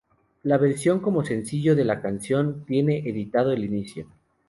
La 0.41 0.57
versión 0.57 0.99
como 0.99 1.23
sencillo 1.23 1.75
de 1.75 1.85
la 1.85 2.01
canción 2.01 2.65
tiene 2.65 3.07
editado 3.07 3.51
el 3.51 3.63
inicio. 3.63 4.07